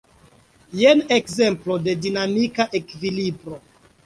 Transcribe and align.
Jen 0.79 1.03
ekzemplo 1.17 1.77
de 1.89 1.95
dinamika 2.07 2.67
ekvilibro. 2.81 3.63